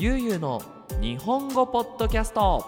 [0.00, 0.62] ゆうゆうの
[1.00, 2.64] 日本語ポッドキャスト。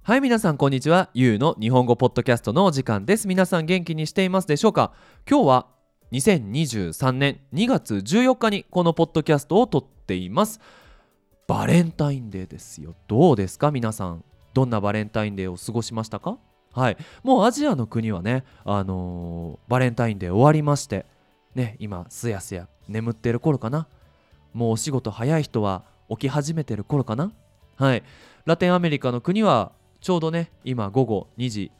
[0.00, 1.10] はい皆さんこんにちは。
[1.12, 3.26] ゆうの日本語ポッドキャストのお時間です。
[3.26, 4.92] 皆さん元気にしていますでしょうか？
[5.28, 5.66] 今日は
[6.12, 10.60] 2023年2月14日にこのポッドキャストを撮っています。
[11.48, 12.94] バレンタインデーですよ。
[13.08, 13.72] どうですか？
[13.72, 14.22] 皆さん
[14.54, 16.38] どんなバレンタインデーを過ごしましたか？
[16.74, 16.96] はい。
[17.24, 21.06] もうアジアの国はねあのー、バレンタインデー終わりまして
[21.56, 23.88] ね今すやすや眠ってる頃かな。
[24.52, 27.32] もうお仕事早い人は起き始めてる頃かな？
[27.76, 28.02] はい。
[28.46, 31.70] ラテンアメリカの国はちょうどね今午後2時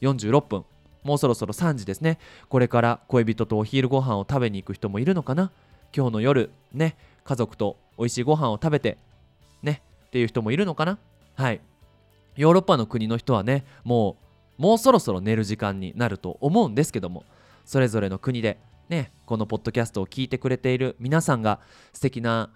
[0.00, 0.64] 46分。
[1.02, 2.18] もうそろそろ3時ですね。
[2.48, 5.50] これから恋人とお昼ご飯を食べに行く人もいるのかな？
[5.96, 8.98] 今日の夜ね家族と美味しいご飯を食べて
[9.62, 10.98] ねっていう人もいるのかな？
[11.34, 11.60] はい。
[12.36, 14.16] ヨーロッパの国の人はねも
[14.58, 17.24] うもうそろそろ寝る時間になると思うんですけども
[17.64, 18.58] それぞれの国で
[18.90, 21.60] ねこのポッドキャストを聞いてくれている皆さんが
[21.92, 22.52] 素敵な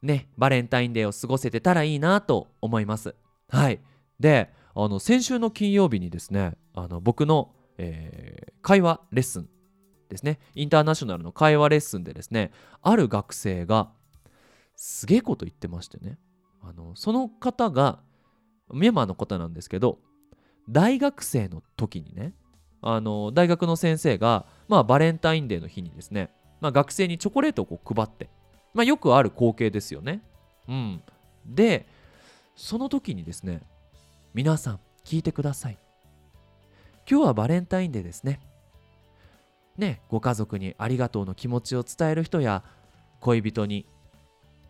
[0.00, 3.14] ねバレンタインデーを過ごせてたらいいなと思います。
[3.48, 3.80] はい。
[4.18, 9.48] であの先週の金曜日にですねあの僕の、えー、会話レッスン
[10.08, 10.38] ですね。
[10.54, 13.90] インターナショナルの会話レッスンでですねある学生が
[14.76, 16.18] すげえこと言ってましてね。
[16.62, 17.98] あのその方が
[18.72, 19.98] ミャンマーの方なんですけど
[20.70, 22.34] 大学生の時にね
[22.82, 26.30] あの大学の先生が、まあ、バレンタインデーの日にですね、
[26.62, 28.30] まあ、学生にチョコレートをこう配って、
[28.72, 30.22] まあ、よくある光景ですよね。
[30.66, 31.02] うん、
[31.44, 31.86] で
[32.56, 33.60] その時にですね
[34.32, 35.78] 皆さん聞いてください。
[37.06, 38.40] 今日はバレンタインデーですね。
[39.76, 42.64] ねご家族にありがとうの気持ちを伝える人や
[43.20, 43.84] 恋人に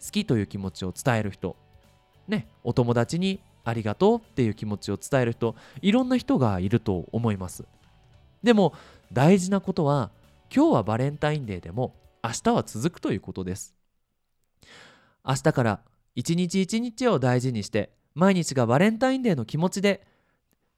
[0.05, 1.55] 好きという気持ちを伝える人
[2.27, 7.65] ねお友達にありがとうっていう気持ちを伝える人いろんな人がいると思います
[8.43, 8.75] でも
[9.13, 10.11] 大事なことは
[10.55, 13.75] 今日はバレンタインデーでも明日は続くということです。
[15.25, 15.81] 明日から
[16.15, 20.07] 一日一日を大事にして毎日がバレンタインデーの気持ちで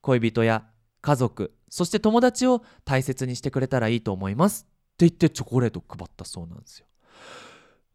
[0.01, 0.65] 恋人や
[1.01, 4.67] 家族そして友達を大切にしてくれたらいいと思います。
[4.69, 6.87] って言ってチョコレート配ったそうなんですよ。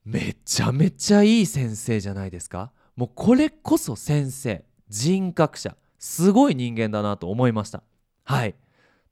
[0.05, 2.71] めちゃめちゃいい先生じゃないですか。
[2.95, 7.83] もうこれこそ先生人格者すごい人間だなと思いました。
[8.23, 8.55] はい。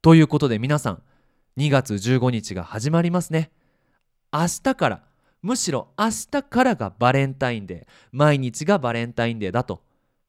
[0.01, 1.01] ということで皆さん
[1.57, 3.49] 2月15日が始まりますね。
[4.31, 5.03] 明日から
[5.41, 7.93] むしろ明日からがバレンタインデー。
[8.11, 9.81] 毎日がバレンタインデーだと。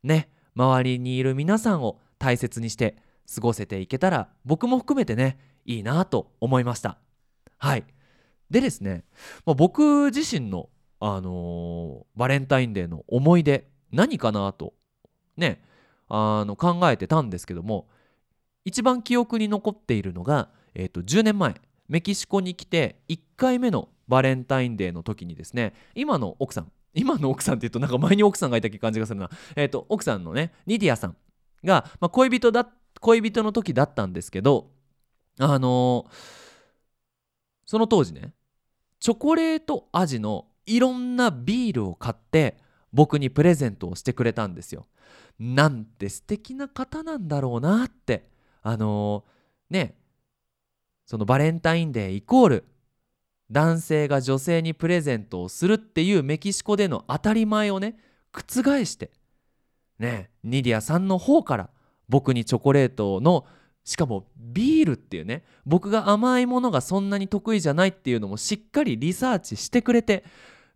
[0.02, 0.30] ね。
[0.54, 2.96] 周りにいる皆さんを大切にして
[3.32, 6.98] 過ごせていけたら僕も含めてねいいなと思いました。
[7.58, 7.84] はい。
[8.50, 9.04] でですね、
[9.44, 14.72] まあ、僕自身のあのー、バレンタインデーの思い出何かなと
[15.36, 15.62] ね
[16.08, 17.86] あの考えてたんですけども
[18.64, 21.54] 一番記憶に残っているのが、えー、と10年前
[21.88, 31.16] メキシコに来て1回目のバレンタインデーの時にですね今の奥さん今の奥さんって言うとなんか前に奥さんがいた感じがするな、えー、と奥さんのねニディアさん
[31.64, 32.66] が、まあ、恋人だ
[33.00, 34.70] 恋人の時だったんですけど
[35.40, 36.12] あのー、
[37.66, 38.32] その当時ね
[39.00, 42.56] チョコレート味のいろんなビールを買って
[42.92, 44.86] 僕にプレゼントをしてくれたんですよ。
[45.38, 48.28] なんて素敵な方なんだろうなって
[48.62, 49.94] あのー、ね
[51.08, 52.64] そのバレンタインデーイコール
[53.50, 57.96] 男性が女性にプレゼントをするっていうメキシコでの当たり前をね
[58.30, 59.10] 覆して
[59.98, 61.70] ねニディアさんの方から
[62.10, 63.46] 僕にチョコレートの
[63.84, 70.25] しかもビールっていうね僕が甘いものがそんなに得意じゃないっていうのもしっかりリサーチしてくれて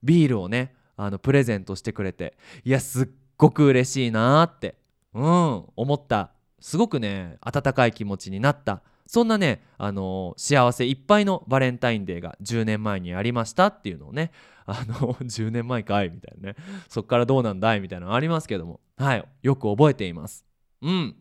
[0.02, 4.76] ビールをねあのプレゼントしてくれていやすっごく嬉しいなって
[5.12, 6.30] うん思った。
[6.58, 8.82] すごくね温かい気持ちになった。
[9.12, 14.30] そんなね、あのー、幸せいっぱいのバレンタインデーが10年前にありましたっていうのをね
[14.64, 16.56] あの10 年前かいみたいなね
[16.88, 20.46] そっからどうなんだいみたいなのありますけどもはいよく覚えています。
[20.80, 21.14] うん。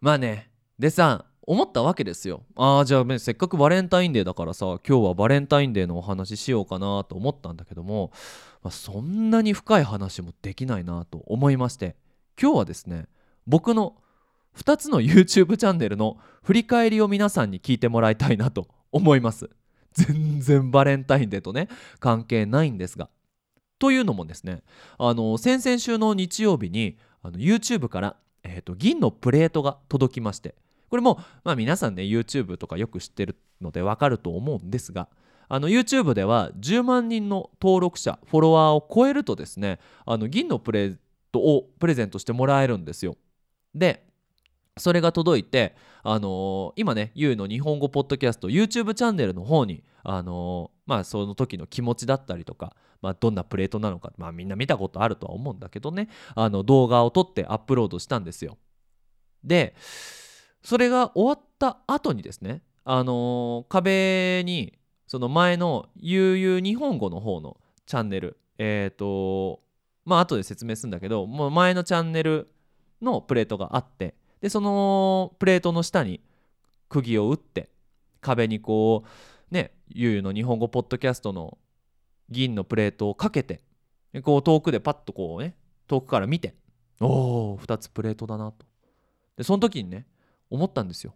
[0.00, 2.42] まあねでさ思ったわけですよ。
[2.56, 8.12] ああじゃあ、ね、せっかくバレンタインデーだからさ今日はバレンタインデーのお話しようかなと思ったんだけども、
[8.62, 11.96] まあ、そんなに深い話もできないなと思いまして
[12.40, 13.08] 今日はですね
[13.46, 13.96] 僕の
[14.56, 19.50] 2つの YouTube チャンネルの振り返りを皆さんに聞いてもらいたいなと思います。
[19.92, 21.68] 全然バレンタインデーとね
[22.00, 23.08] 関係ないんですが。
[23.78, 24.62] というのもですね
[24.98, 30.54] あの先々週の日曜日にあの YouTube から、えーと銀のプレートが届きまして
[30.88, 35.08] これも、まあ、皆さんね YouTube とかよく知ってるのでわかると思うんですが
[35.48, 40.96] あの YouTube では10万人の登録者フォロワーを超えるとですねあの銀のプレー
[41.32, 43.16] トをプレゼントしてもらえるんですよ。
[43.74, 44.06] で
[44.76, 58.58] それが届いて、あのー、今ね YOU の日本語ポッドキャスト YouTube チャンネルの方にあのまあその時の気持ちだったりとか、まあ、どんなプレートなのか、まあ、みんな見たことあるとは思うんだけどねあの動画を撮ってアップロードしたんですよ。
[59.44, 59.74] で
[60.62, 69.60] それが終わった後にですねあの壁にその前の悠々日本語の方のチャンネルえっ、と
[70.04, 72.50] まあ後で説明するんだけどもう前のチャンネル
[73.00, 76.20] のプレートがあってでそのプレートの下に
[76.90, 77.70] 釘を打って
[78.20, 79.04] 壁にこ
[79.50, 81.56] うねゆうゆの日本語ポッドキャストの
[82.28, 83.62] 銀のプレートをかけて
[84.22, 85.56] こう遠くでパッとこうね
[85.88, 86.54] 遠くから見て
[87.00, 87.06] お
[87.52, 88.66] お2つプレートだなと。
[89.38, 90.04] でその時にね
[90.50, 91.14] 思ったんですよ。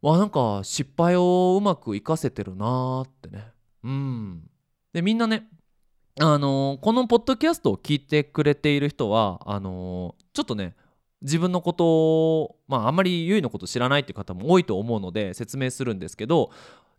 [0.00, 3.46] わなんか失敗をうまく活かせてるなーってね。
[3.82, 4.48] うん。
[4.92, 5.48] でみんなね
[6.20, 10.76] あのー、このポッドキャストを聞いてくれている人はあのー、ちょっとね
[11.22, 11.84] 自分のこと
[12.40, 16.50] をまああんまりゆいのこと知らないっていう方も多いと思うので説明するんですけど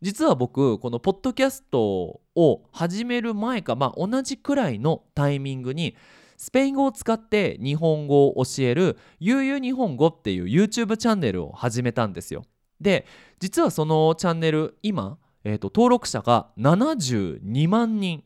[0.01, 5.95] 実は僕このポッドキャストを始める前かまあ同じくらいのタイミングに
[6.37, 12.45] スペイン語を使って日本語を教えるゆうゆう日本語っていう YouTube チャンネルを始めたんですよ。
[12.79, 13.05] で
[13.39, 18.23] 実はそのチャンネル今、えー、登録者が72万人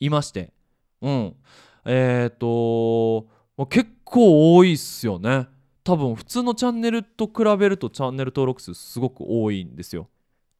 [0.00, 0.52] いまして
[1.00, 1.36] うん
[1.84, 3.28] えっ、ー、と
[3.68, 5.46] 結構多いっすよね。
[5.84, 10.08] 多分普通のチャンネルと比べるとチャンネル登録数すごく多いんですよ。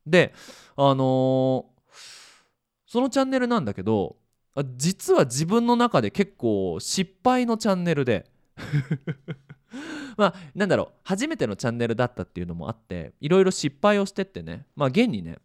[0.06, 0.34] で
[0.76, 1.64] あのー、
[2.86, 4.16] そのチャンネルなんだけど
[4.76, 8.30] 実は自分の中で結構失敗のチャンネルで。
[10.18, 14.66] まあなんだろう初めてのチャンネルだったっていうのもあっていろいろ失敗をしてってね。
[14.76, 15.38] まあ現にね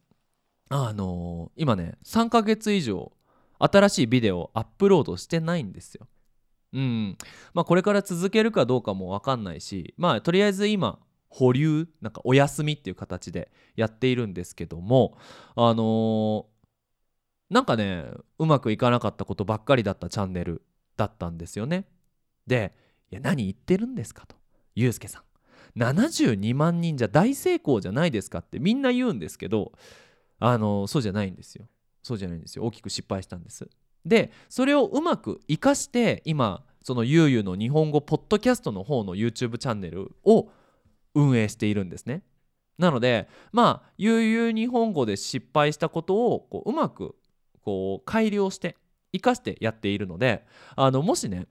[0.70, 3.12] あのー、今ね3ヶ月以上
[3.60, 6.08] 新しいビデオをアップロードしてないんですよ。
[6.74, 7.18] うん
[7.54, 11.00] まあこれから続けるかどうかも分かんないしまあとりあえず今
[11.30, 15.18] 保留なんかお休みっていう形でやっているんですけども
[15.56, 18.06] あのー、なんかね
[18.40, 20.64] うまくいかなかったことばっかりだったチャンネル
[20.96, 21.86] だったんですよね。
[22.48, 22.74] で
[23.12, 24.36] 「いや何言ってるんですか?」と
[24.76, 25.24] 「ゆうすけさん
[25.80, 29.74] 72万人じゃ大成功じゃないですか?」ってみんな言うんですけど
[30.40, 31.68] あのー、そうじゃないんですよ。
[32.04, 33.70] そうじゃないんですよ大きく失敗したんです
[34.06, 40.50] でそれをうまく活かして今そのゆうゆうの日本語ポッドキャストの方の YouTube チャンネルを
[41.14, 42.22] 運営しているんですね。
[42.78, 47.16] なのでまあゆうゆう日本語で失敗したことをこううまく
[47.62, 48.78] こう改良して
[49.12, 50.46] 生かしてやっているので
[50.76, 51.48] あのもしね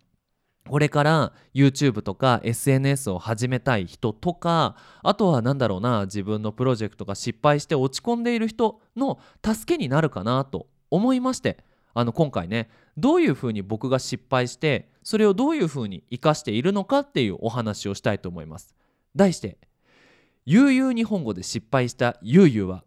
[0.69, 11.59] これから YouTube とか SNS を始めたい人とかあとは何だろうな自分のプロジェクトが失敗して落ち込んでいる人の助けになるかなと思いまして
[11.99, 18.75] あの今回ねどういうふうに僕が失敗してそれをどういうふうに生かしているのかっていうお話をしたいと思います
[19.15, 19.57] 題して
[20.45, 22.85] 「悠々日本語で失敗したゆうゆうは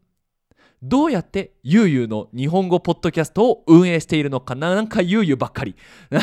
[0.83, 5.75] どうやってゆうゆうの日本語ポッドキャストを運営しているのかななんかゆうゆうばっかり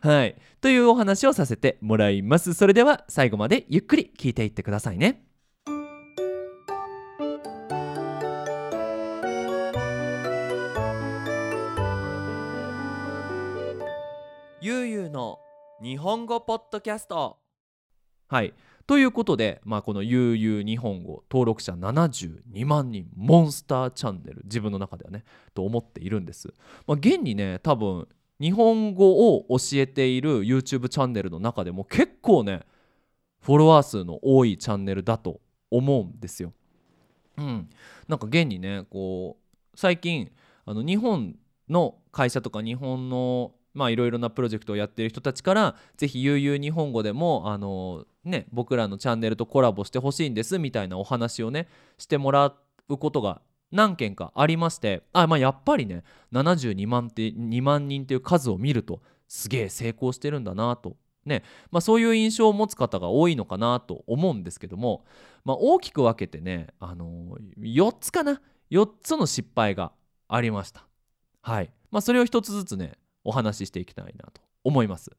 [0.00, 0.36] はい。
[0.60, 2.52] というお話をさせてもらいます。
[2.52, 5.24] それでは最後までゆっくり聞いていってくださいね。
[14.64, 15.40] ゆうゆうの
[15.82, 17.36] 日本語ポッドキャスト。
[18.28, 18.54] はい。
[18.86, 26.48] ということで、まあ、この悠々日本語登録者72万人モンスターチャンネル自分の中ではねと思っているんです。
[26.86, 28.08] まあ、現にね多分
[28.40, 32.62] 日本語を教えている YouTube チャンネルの中でも結構ね
[33.42, 36.54] フォロワー数の多いチャンネルだと思うんですよ。
[37.36, 37.68] うん、
[38.08, 40.32] なんか現にねこう最近
[40.64, 41.36] あの日本
[41.68, 52.54] の会社とか日本のまあいろいろなプロジェクトをやってる人たちからぜひ悠々日本語でもあのね僕らのチャンネルとコラボしてほしいんですみたいなお話をねしてもら
[52.88, 65.04] うことが何件かありましてあ、まあ、やっぱりね72万って2万人っていう数を見るとすげえ成功してるんだなとねまあ、そういう印象を持つ方が多いのかなと思うんですけども、
[65.44, 69.92] まあ、大きく分けてね、あのー、4つかな？4つの失敗が
[70.28, 70.86] ありました。
[71.40, 71.70] はい。
[71.90, 72.92] まあ、それを1つずつね
[73.24, 75.10] お話ししていきたいなと思います。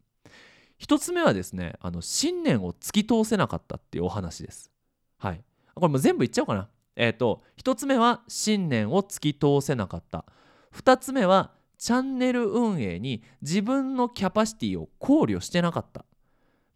[0.79, 4.71] 1つ目はですねあの信念を突き通せなかったっていうお話です。
[5.17, 5.43] はい。
[5.74, 6.69] これも全部言っちゃおうかな。
[6.95, 10.25] えっ、ー、と1つ目は信念を突き通せなかった
[10.74, 16.05] 2つ目はチャンネル運営に自分のキャパシティを考慮してなかった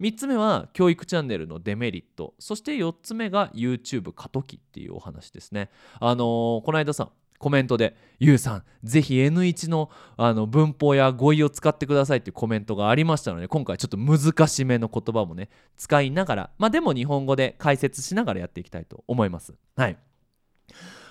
[0.01, 5.69] 3つ目は教育チャンネルのデメリットそして4つ目が YouTube 過渡期っていうお話ですね
[5.99, 7.09] あのー、この間さ
[7.39, 19.55] コメントで「ゆうさんぜひ N1 のあの文法や語彙を使ってください」っていうコメントがありましたので今回ちょっと難しめの言葉もね使いながらまあでも日本語で解説しながらやっていきたいと思います。
[19.75, 19.97] はい。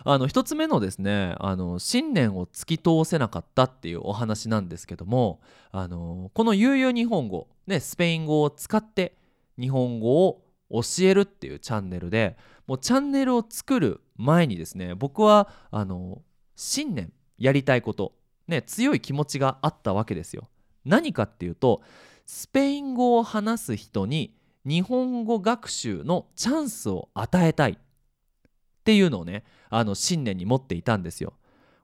[0.04, 5.40] あの1つ目のですねあの信念を突き通せなかったっていうお話なんですけども
[5.72, 9.16] あのこの悠々日本語、ね、スペイン語を使って
[9.58, 16.22] 日本語を教えるっていうチャンネルでもうチャンネルを作る前にですね僕はあの
[16.56, 18.12] 信念やりたいこと、
[18.48, 20.48] ね、強い気持ちがあったわけですよ。
[20.84, 21.80] 何かっていうと
[22.26, 24.34] スペイン語を話す人に
[24.66, 27.76] 日本語学習のチャンスを与えたいっ
[28.84, 31.34] ていうのをねあの信念に持っていたんですよ。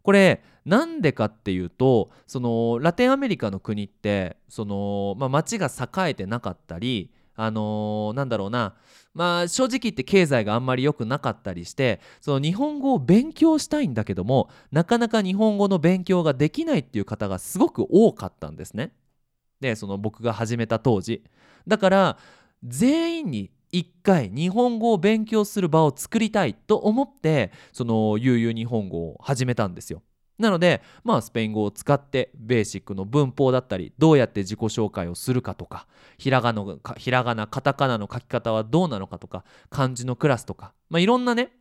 [0.02, 8.74] これなんでかっていうとそのラテンアメリカの国ってその、まあ、町が栄えてなかったりあのー、なんだろうな
[9.14, 18.92] まあ正直言って経済があんまり良くなかったりしてその日本語を勉強したいんだけどもなかなか日本語の勉強ができないっていう方がすごく多かったんですね。
[19.60, 21.24] でその僕が始めた当時
[21.66, 22.18] だから
[22.62, 30.02] 全員に一回日本語を勉強する場を作りたいと思ってその悠々日本語を始めたんですよ。
[30.38, 35.86] なのでまあスペイン語を使ってベーシックの文法だったりどうやって自己紹介をするかとか
[36.18, 41.52] ひらがのひらがなカタカナの書き方はどうなのかとか漢字のクラスとか、まあ、いろんなね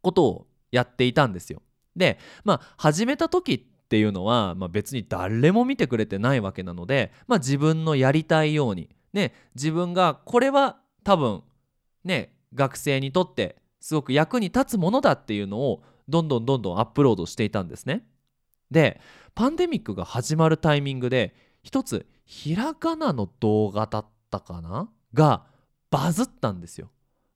[0.00, 1.62] ことをやっていたんですよ。
[1.94, 3.58] でまあ始めた時っ
[3.88, 11.42] ていうのは、まあ、別に誰も見てくれてないわけなので、まあ、自分のやりたいようにね自分がこれは多分
[12.04, 15.82] ね学生にとってすごく役に立つものだっていうのを
[16.12, 18.06] どんどんどんどんアップロードしていたんですね。
[18.70, 19.00] で
[19.34, 24.88] パンデミックが始まるタイミングで一つひらがなの動画だったかな？
[25.14, 25.44] が
[25.90, 26.90] バズったんですよ。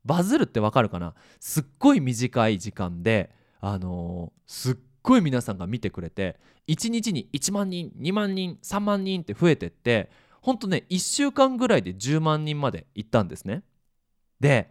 [0.05, 1.15] バズるってわかるかな？
[1.41, 10.11] すっごい短い時間であのー、すっごい皆さんが見てくれて1日に1万人2万人3万人って増えてって
[10.43, 13.63] ほんとね1週間ぐらいで10万人まで行ったんですね。
[14.39, 14.71] で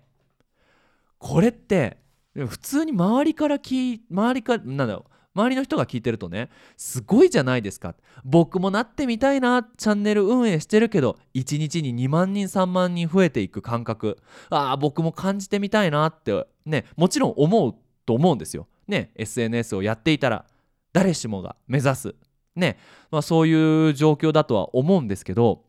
[1.18, 1.98] これって
[2.36, 7.94] 普通に周りから聞周りかなんだろう周りの人が聞いてるとねすごいじゃないですか。
[8.24, 14.18] 僕もなってみたいなチャンネル運営してるけど1日に2万人3万人増えていく感覚。
[14.50, 17.76] ああ僕も感じてみたいなってねもちろん思う
[18.06, 18.68] と思うんですよ。
[18.88, 20.46] ね SNS をやっていたら
[20.94, 22.16] 誰しもが目指す。
[22.56, 22.78] ね、
[23.12, 25.66] まあ、そういう状況だとは思うんですけど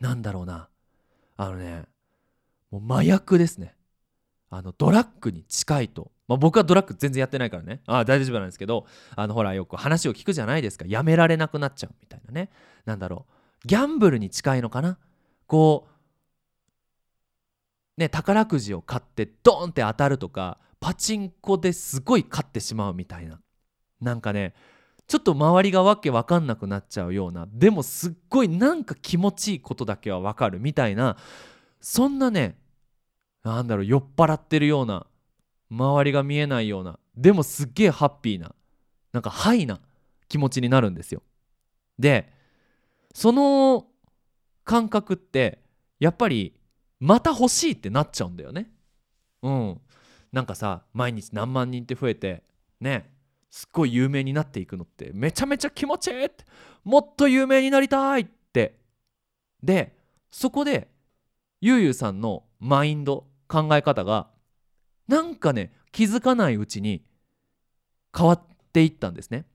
[0.00, 0.68] なんだろうな。
[1.36, 1.84] あのね
[2.72, 3.77] もう麻薬ですね。
[4.50, 7.80] あのドラッグに近いと、まあ、僕はドラッグ全然やってないからね。
[7.86, 10.84] あ大丈夫なんですけどあのほらよく話を聞くじゃないですか。
[10.88, 12.50] やめられなくなっちゃうみたいなね。
[12.84, 13.26] なんだろ
[13.64, 13.68] う。
[13.68, 14.98] ギャンブルに近いのかな。
[15.46, 15.88] こ
[17.96, 23.40] うね宝くじを買ってドーンって当たるとかパチンコですごい勝ってしまうみたいな。
[24.00, 24.54] なんかね
[25.08, 31.16] ちょっと周りがわけわかんなくなっちゃうようなでもすっごいなんか気持ちいいことだけはわかるみたいな
[31.80, 32.58] そんなね
[33.42, 35.06] なんだろう酔っ払ってるような
[35.70, 38.54] 周りが見えないようなでもすっげえハッピーな
[39.12, 39.80] なんかハイな
[40.28, 41.22] 気持ちになるんですよ。
[41.98, 42.32] で
[43.14, 43.86] その
[44.64, 45.62] 感覚って
[45.98, 46.54] やっぱり
[47.00, 48.70] また欲しいってなっちゃうんだよね。
[49.42, 49.80] うん。
[50.32, 52.42] なんかさ毎日何万人って増えて
[52.80, 53.10] ね
[53.50, 56.44] すっごい有名になっていくのってめちゃめちゃ気持ちいいって
[56.84, 58.78] もっと有名になりたいって
[59.62, 59.96] で
[60.30, 60.88] そこで
[61.60, 64.28] ゆうゆうさんのマインド考え方が
[65.06, 67.02] なんかね気づかないうちに
[68.16, 69.46] 変わっていったんですね。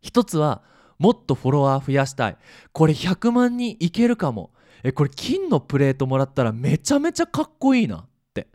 [0.00, 0.62] 一つは
[0.98, 2.36] もっとフォロワー増やしたい。
[2.72, 4.52] これ100万人いけるかも。
[4.82, 8.48] えこれ金のプレートもらったらめちゃめちゃかっこいいなって。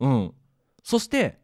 [0.00, 0.34] うん。
[0.82, 1.38] そして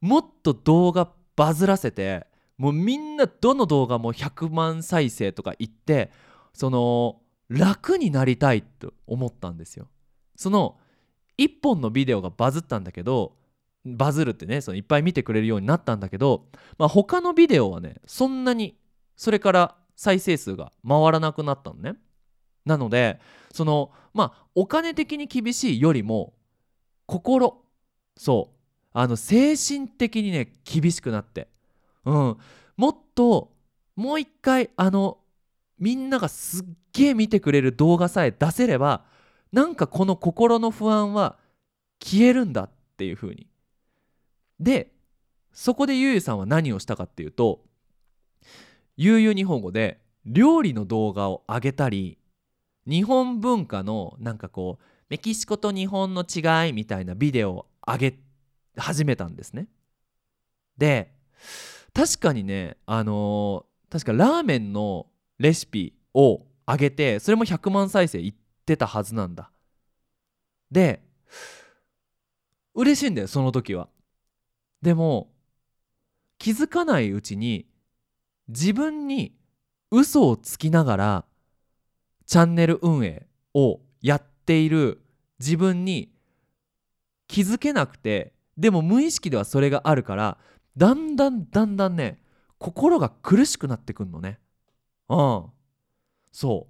[0.00, 2.26] もっと動画バズらせて
[2.58, 6.10] もうみんなどの動画も100万再生とか言って
[6.52, 9.88] その楽になりたいと思ったんですよ。
[10.36, 10.79] その
[11.40, 13.32] 1本のビデオがバズったんだけど
[13.84, 16.44] バズるってねそのいっぱい見てくれるようになったんだけど、
[16.76, 18.76] まあ、他のビデオはねそんなに
[19.16, 21.94] それから再生数が回らなくなったのね。
[22.66, 23.18] なので
[23.52, 26.34] そのまあお金的に厳しいよりも
[27.06, 27.62] 心
[28.16, 28.56] そう
[28.92, 31.48] あの精神的にね厳しくなって
[32.04, 32.36] うん
[32.76, 33.52] もっと
[33.96, 35.18] もう一回あの
[35.78, 39.04] みんながすっげえ見てくれる動画さえ出せれば
[39.52, 41.36] なんかこの心の不安は
[42.02, 43.46] 消えるんだっていう風に。
[44.58, 44.92] で
[45.52, 47.64] そこでゆうゆさんは何をしたかっていうと
[48.96, 52.18] ゆうゆう日本語で料理の動画を上げたり
[52.86, 58.18] 日本文化のなんかこうメキシコと日本の違いみたいなビデオを上げ
[58.76, 59.66] 始めたんですね。
[60.78, 61.12] で
[61.92, 65.06] 確かにねあのー、確かラーメンの
[65.38, 69.50] レシピを上げてそれも100万再生いってたはずなんだ。
[70.70, 71.02] で
[72.74, 73.88] 嬉しいんだよその時は。
[74.82, 75.30] でも
[76.38, 77.66] 気づかないうちに
[78.48, 79.34] 自分に
[79.90, 81.24] 嘘をつきながら
[82.26, 85.02] チャンネル運営をやっている
[85.38, 86.10] 自分に
[87.28, 90.38] 気づけなくてでも無意識ではそれがあるから
[90.76, 92.22] だんだんだんだんね
[92.58, 94.38] 心が苦しくなってくんのね。
[95.08, 95.44] うん。
[96.32, 96.68] そ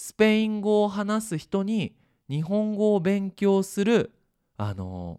[0.00, 1.92] スペイン語を話す人に
[2.30, 4.12] 日本語を勉強する
[4.56, 5.18] あの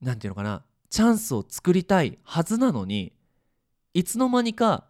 [0.00, 3.14] 何て言うのかなチャンスを作りたいはずなのに
[3.94, 4.84] いつの間にか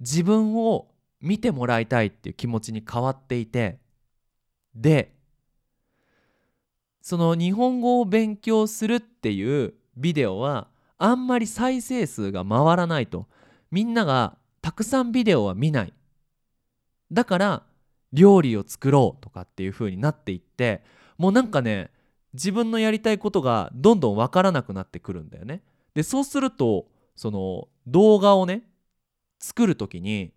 [0.00, 0.88] 自分を
[1.20, 3.78] 見てもらいたいっていう気持ちに変わっていて
[4.74, 5.14] で
[7.02, 10.66] その日本語を勉強するっていうビデオは
[10.98, 13.28] あんまり再生数が回らないと。
[13.70, 15.92] みんながたくさんビデオは見ない。
[17.12, 17.62] だから
[18.12, 20.82] 料理を作ろうとかっていう風になっていって
[21.18, 21.90] もうなんかね
[22.32, 25.62] 自分のやりたいことがどんどん分からなくなってくるんだよね。
[25.94, 28.62] でそうするとその動画をね
[29.38, 30.32] 作る時に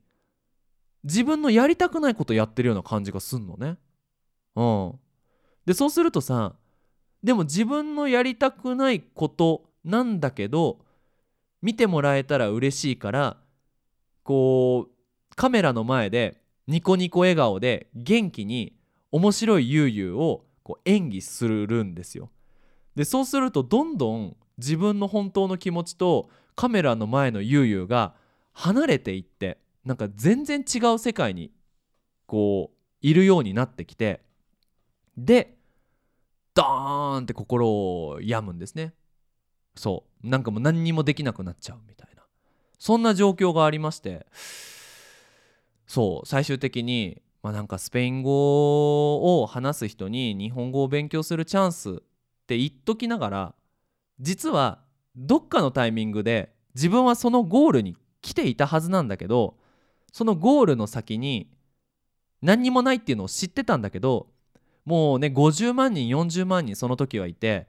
[1.03, 3.77] 自分のやりたくないことやってるような感じがすんのね。
[4.55, 4.99] うん。
[5.65, 6.55] でそうするとさ
[7.23, 10.79] でも自分のやりたくないことなんだけど
[11.61, 13.38] 見てもらえたら嬉しいから
[14.23, 16.38] こうカメラの前で
[16.69, 18.75] ニコニコ笑顔で元気に
[19.11, 22.29] 面白いゆうゆうをこう演技するんですよ。
[22.95, 28.13] でそうするとどんどん自分の本当の気持ちとカメラの前のゆうゆうが
[28.53, 31.51] 離れていってなんか全然違う世界に
[32.27, 34.21] こういるようになってきて
[35.17, 35.57] で
[36.53, 38.93] ドーンって心を病むんですね。
[39.75, 40.27] そう。
[40.27, 42.21] なんかもう何にもできなくなっちゃうみたいな。
[42.77, 44.27] そんな状況がありまして
[45.89, 51.93] そう最終的にまあなんかスペイン語を話す人に日本語を勉強するチャンスっ
[52.46, 53.55] て言っときながら
[54.19, 54.84] 実は
[55.15, 59.58] どっかのタイミングで自分はそのゴールに来ていたはずなんだけど
[60.13, 61.50] そのゴールの先に
[62.44, 64.27] 何にもないっていうのを知ってたんだけど
[64.85, 67.66] もうね50万人40万人その時はいて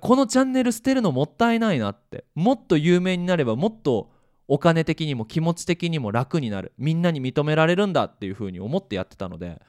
[0.00, 4.10] このチャンネル捨てるのもったいないなってもっと有名になればもっと
[4.52, 9.62] お金的にも気持ち的にも楽になるみんなに認められるんだっていう風に思ってやってたのでだか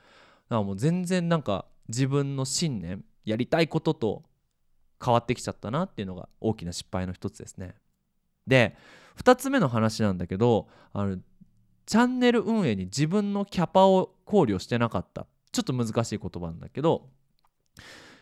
[0.50, 4.24] らもう全然なんか自分の信念やりたいことと
[5.04, 7.76] 変わってきちゃったなっていうのが大きな失敗の一つですね。
[8.48, 8.76] で
[9.18, 11.18] 2つ目の話なんだけどあの
[11.86, 17.08] チャンネル運営に自分のキャパを考慮してなかったちょっと難しい言葉なんだけど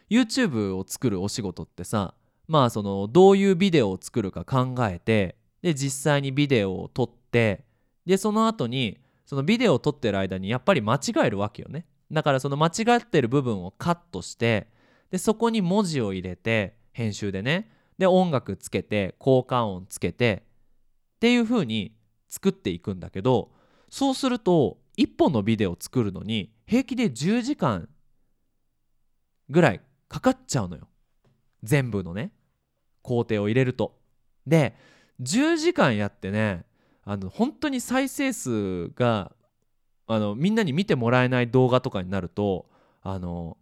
[0.10, 2.16] YouTube を作るお仕事ってさ
[2.50, 7.66] まあそのどういうビデオを作るか考えてで実際にビデオを撮って
[8.06, 11.86] でその後にそのビデオを撮ってる間にやっぱり間違えるわけよね。
[12.12, 14.68] だからその間違ってる部分をカットして
[15.12, 17.72] でそこに文字を入れて編集でね。
[17.98, 20.44] で音楽つけて効果音つけて
[21.16, 21.96] っていう風に
[22.30, 23.52] 作っていくんだけど
[23.90, 27.90] そうすると1本のビデオを作るのに平気で10時間
[29.50, 30.88] ぐらいかかっちゃうのよ。
[31.64, 32.32] 全部のね。
[33.02, 33.98] 工程を入れると。
[34.48, 34.76] で
[35.22, 36.66] 10時間やってね
[37.04, 39.32] あの本当に再生数が
[40.08, 42.68] あのみんなに見てもらえない動画とかになると
[43.02, 43.58] あの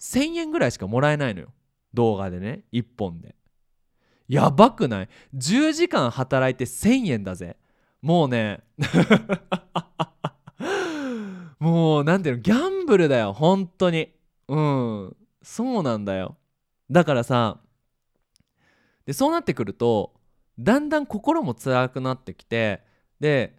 [0.00, 1.48] 1,000円ぐらいしかもらえないのよ。
[1.94, 3.34] 動画でね1本で。
[4.28, 7.56] やばくない ?10 時間働いて1,000円だぜ。
[8.00, 8.60] もうね
[11.60, 14.12] もう何ていうのギャンブルだよ本当に。
[14.48, 15.16] うん。
[15.42, 16.36] そうなんだよ。
[16.90, 17.60] だからさ
[19.06, 20.14] でそうなってくると
[20.58, 22.82] だんだん心も辛くなってきて
[23.20, 23.56] で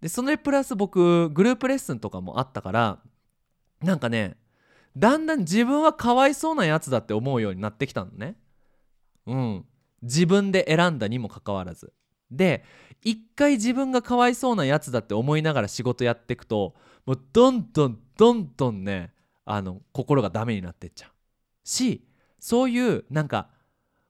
[0.00, 2.98] でそれプラス僕グループレッスンとかもあったから
[3.80, 4.36] なんかね
[4.96, 8.36] だんだん自分はかわいそうなやつだって思うようになってきたのね。
[9.26, 9.64] うん。
[10.02, 11.92] 自分で選んだにもかかわらず。
[12.30, 12.64] で
[13.02, 19.12] 一回自分がかわいそうなやつだって思いながら仕事やっていくともうどんどんどんどんね
[19.44, 21.10] あの心がダメになってっちゃう。
[21.64, 22.06] し
[22.38, 23.48] そういうなんか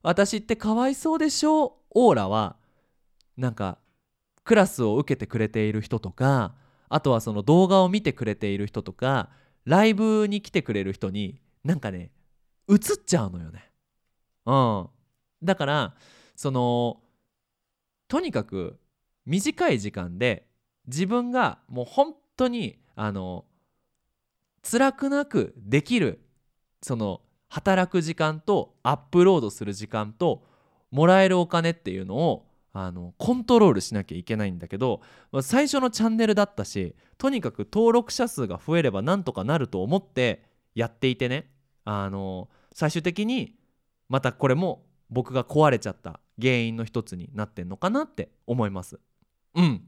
[0.02, 2.56] 私ってかわいそうでしょオーラは
[3.36, 3.78] なんか
[4.44, 6.54] クラスを受けてくれている人とか
[6.88, 9.30] あとはその動画を見てくれている人とか
[9.64, 12.10] ライブに来てくれる人になんかね
[12.68, 13.70] 映っちゃうのよね。
[14.44, 14.88] うん、
[15.42, 15.94] だから
[16.34, 17.00] その
[18.08, 18.78] とにかく
[19.24, 20.48] 短い時間で
[20.86, 23.44] 自分がもう本当にあの
[24.68, 26.20] 辛くなくできる
[26.82, 30.44] その働く時間とアップロードする時間と
[30.92, 35.02] もらえるお金っていうのをあのコントロールしなきゃいけないんだけど
[35.42, 41.50] 最初のチャンネルだったしとにかく登録者数が増えればなんとかなると思ってやっていてね。
[41.84, 43.56] あの最終的に
[44.08, 49.00] またこれも僕が壊れちゃった原因の一つになってんのかなって思います。
[49.54, 49.82] うん。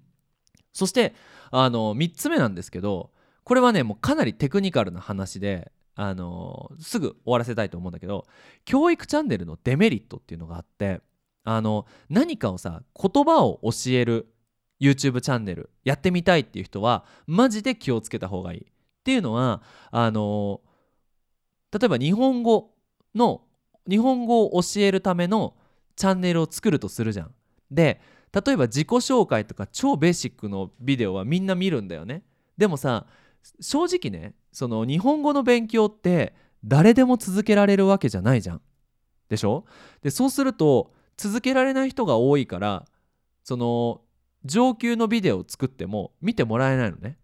[0.73, 1.15] そして
[1.51, 3.13] あの3つ目なんですけど
[3.45, 8.27] これはねもうかなりテクニカルな話であのすぐ終わらせたいと思うんだけど
[8.65, 11.01] 教育チャンネルのデメリットっていうのがあって
[11.45, 14.35] あの何かをさ言葉を教える
[14.81, 18.65] YouTube チャンネルやってみたいっていう人はマジで気をつけた方がいいっ
[19.05, 20.61] ていうのはあの
[21.73, 22.73] 例えば日本語
[23.15, 23.43] の
[23.89, 25.55] 日本語を教えるための
[25.97, 27.35] チャンネルを作るとするじゃん。
[27.71, 28.01] で
[28.33, 32.25] 例えば自己紹介とか超ベーシックのビデオはみんな見るんだよね。
[32.57, 33.07] でもさ
[33.61, 38.63] 正直ねその日本語の勉強って誰でも続けられるわけじゃないじゃん。
[39.29, 39.65] でしょ？
[40.03, 42.85] でそうすると続けられない人が多いから
[43.43, 44.01] その
[44.45, 47.19] 上級のビデオを作っても見てもらえないのね。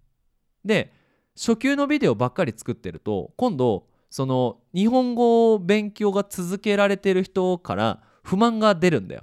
[0.64, 0.92] で
[1.36, 9.22] 初級のビデオばっかり作ってると今度その日本語勉強が続けられてる人から不満が出るんだよ。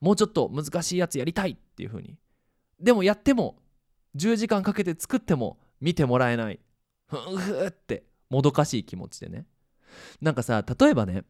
[0.00, 2.16] もうちょっと難しいやつやりたいっていう風に。
[2.80, 3.56] でもやっても
[4.16, 6.58] 10時間かけて作っても見てもらえない。
[7.06, 9.46] ふんふってもどかしい気持ちでね。
[10.20, 11.24] なんかさ例えばね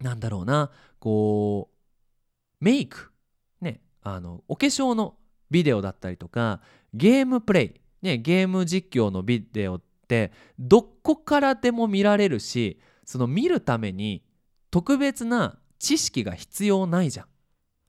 [0.00, 3.12] なんだろうなこうメイク
[3.60, 5.16] ねあのお化粧の
[5.50, 6.60] ビデオだったりとか
[6.92, 14.22] ゲームプレイ、ね、ゲーム実況のビデオってどこからでも見られるしその見るために
[14.70, 17.26] 特別な知識が必要ないじゃん。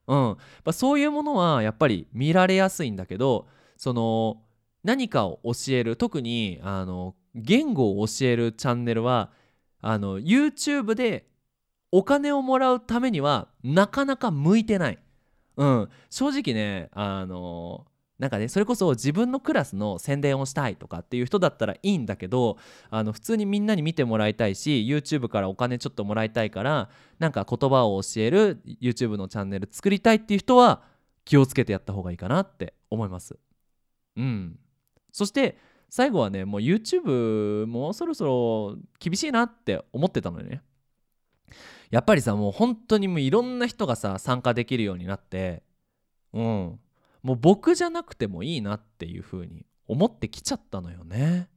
[0.10, 0.16] う
[0.70, 4.42] ん、そういうものはやっぱり見られやすいんだけどその
[4.88, 9.32] 何かを教える特にあの言語を教えるチャンネルは
[9.82, 11.28] あの YouTube で
[11.92, 15.00] お金をもらうためにはなかなか向いてない。
[15.58, 17.86] うん、正直ねあの
[18.18, 22.58] なんかねそれこそ自分のクラスの宣伝をしたいとかっていう人だったらいいんだけど
[22.90, 30.84] あの普通にみんなに見てもらいたいし YouTube からお金ちょっともらいたいからなんか言葉を教える YouTube のチャンネル作りたいっていう人は
[31.26, 33.38] 気をつけてやった方がいいかなって思います。
[34.16, 34.58] うん、
[35.18, 35.58] そして
[35.90, 40.62] 最後はねもう YouTube もうそろそろ厳しいなって思ってたのよね。
[41.90, 45.64] やっぱりさもう本当にもういろんな人がさ参加できるようになって
[46.34, 46.80] うん
[47.24, 51.50] もう僕じゃなくてもいいなっていう風に思ってきちゃったのよね。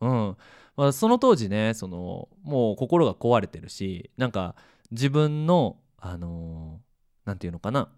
[0.00, 0.36] うん
[0.76, 4.56] まあ、その当時ねそのもう心が壊れてるしなんか
[4.90, 6.80] 自分のあの
[7.24, 7.88] 何、ー、て言うのかな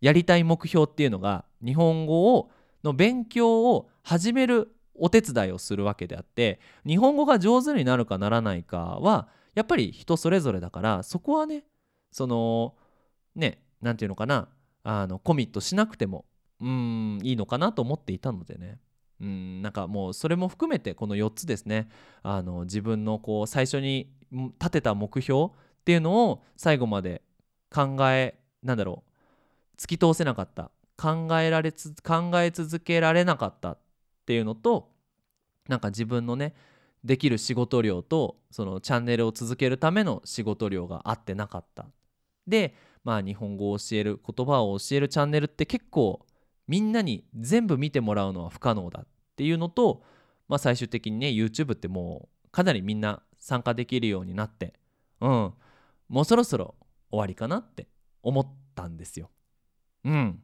[0.00, 2.50] やりたい目標っていうのが日本語を
[2.84, 11.64] の勉強を始めるお手伝いをするわけであって日本語が上手になるかならないかはやっぱり人それぞれだからそこはね
[12.12, 12.74] その
[13.34, 14.48] ね何て言うのかな
[14.84, 16.24] あのコミットしなくても
[16.60, 18.78] うんいいのかなと思っていたのでね。
[19.20, 21.88] うんなんかもうそれも含めてこの4つですね。
[22.22, 25.48] あの自分のこう最初に立てた目標っ
[25.84, 27.22] ていうのを最後まで
[27.70, 33.78] 考えなんだろう突き通せなかった考えられつ考え続けられなかったっ
[34.26, 34.90] ていうのと
[35.68, 36.54] なんか自分のね
[37.04, 41.86] できる仕事量とそのチャンネルを続けるための仕事量が合ってなかった
[42.46, 46.24] でまあ日本語を教える言葉を教えるチャンネルって結構
[46.66, 50.02] みんなに全部見てもらうのは不可能だっていうのと、
[50.48, 54.72] まあ、最終的にね YouTube ってもうかなりみんな参加できるようになって
[55.20, 55.52] うん
[56.08, 56.76] もうそろそろ
[57.10, 57.88] 終わりかなって
[58.22, 59.30] 思ったんですよ。
[60.04, 60.42] うん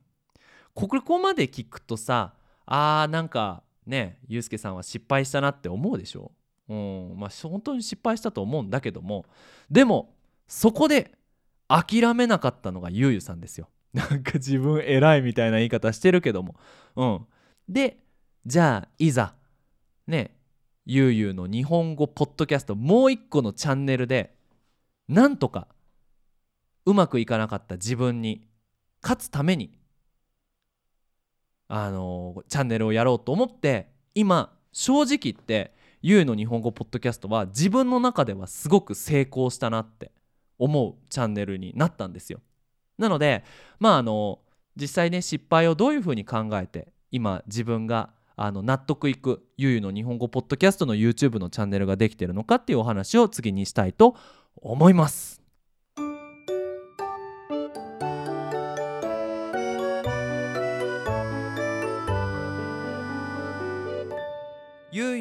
[0.75, 2.35] ここまで聞くとさ
[2.67, 6.33] あーなんかねゆうすけさんは失敗したなって思うでしょ？
[6.69, 9.27] うんまあ本当に失敗したと思うんだけども
[9.71, 10.15] でも
[10.47, 11.13] そこで
[11.69, 13.69] 諦めなかったのがゆうゆさんですよ。
[13.95, 16.57] なんか自分偉いみたいな言い方してるけども。
[16.97, 17.27] うん。
[17.69, 17.99] で、
[18.47, 19.35] じゃあいざ、
[20.07, 20.37] ね、
[20.87, 24.37] ゆうゆうの日本語ポッドキャストもう一個のチャンネルで、
[25.09, 25.69] なんとか
[26.87, 28.47] うまくいかなかった自分に
[29.03, 29.73] 勝つために、
[31.73, 40.11] あのチャンネルをやろうと思って、今、正直言って、ゆうの日本語ポッドキャストは自分の中ではすごく成功したなって
[40.59, 42.41] 思うチャンネルになったんですよ。
[42.99, 43.45] なので
[43.79, 44.41] まああの
[44.77, 54.17] 実際ね失敗をどういうふうに考えて今自分があの納得いくゆうゆの日本語ポッドキャストの YouTube のチャンネルができてるのかっていうお話を次にしたいと
[54.57, 55.40] 思います。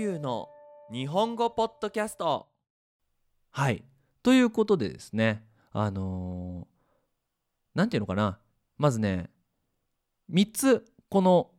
[0.10, 0.50] ゆの
[0.92, 2.48] 日本語ポッドキャスト。
[3.52, 3.84] はい。
[4.24, 6.68] ということでですねあの
[7.76, 8.40] 何、ー、て言うのかな。
[8.78, 9.30] まずね
[10.34, 11.52] 3つこの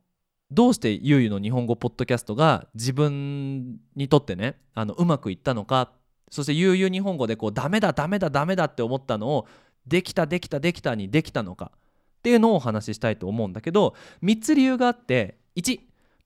[0.49, 5.93] どうしてゆうゆの日本語ポッドキャストが自分にとってねあのうまくいったのか
[6.29, 9.47] そして悠々日本語でこうダメだダメだダメだって思ったのを
[9.87, 15.79] できたできたできたにできたのかっていうのをお話ししたいと思うんだけど3つ理由があって1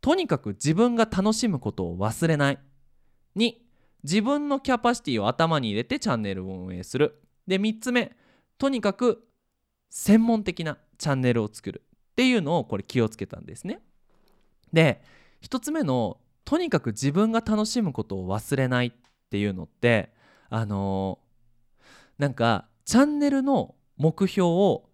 [0.05, 2.59] とにかく自分が楽しむことを忘れない。
[3.37, 3.53] 2
[4.03, 7.23] 自分のキャパシティを頭に入れてチャンネルを運営する。
[7.47, 8.15] で3つ目
[8.59, 9.25] とにかく
[9.89, 11.81] 専門的なチャンネルを作る。
[12.11, 13.79] っていうのをこれ気をつけたんですね。
[14.71, 15.01] で
[15.41, 18.87] 1つ目のとにかく自分が楽しむことを忘れない。
[18.89, 18.91] っ
[19.31, 20.13] ていうのって
[20.51, 24.87] あのー、なんかチャンネルの目標を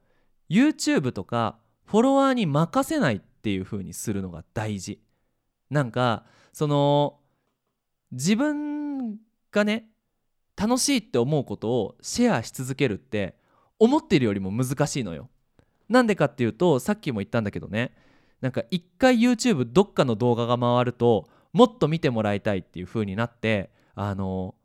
[0.49, 3.15] YouTube とかフォロワーに任せない。
[3.17, 5.01] っていう風にするのが大事。
[5.69, 7.19] なんかその
[8.11, 9.17] 自分
[9.51, 9.87] がね
[10.55, 13.35] 楽しいって思うことをシェアし続けるって
[13.79, 15.29] 思ってるよりも難しいのよ。
[15.89, 17.93] なんでかっていうとさっきも言ったんだけどね
[18.39, 24.55] なんか一回 YouTube どっかの動画が回るともっと見てもらいたいっていう風になってあの